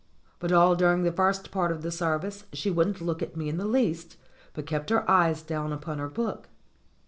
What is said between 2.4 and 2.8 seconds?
she